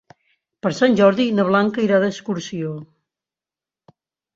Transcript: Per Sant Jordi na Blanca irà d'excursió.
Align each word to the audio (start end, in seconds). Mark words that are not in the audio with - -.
Per 0.65 0.71
Sant 0.77 0.95
Jordi 1.01 1.27
na 1.41 1.47
Blanca 1.51 1.85
irà 1.91 2.03
d'excursió. 2.07 2.77